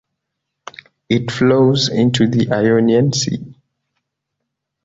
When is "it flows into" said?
1.09-2.25